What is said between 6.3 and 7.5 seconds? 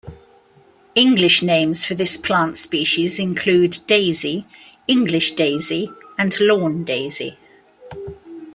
lawn daisy.